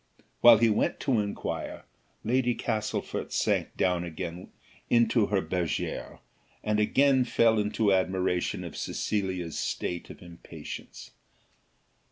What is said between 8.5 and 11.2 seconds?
of Cecilia's state of impatience.